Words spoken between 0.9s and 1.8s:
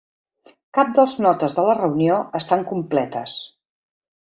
dels notes de la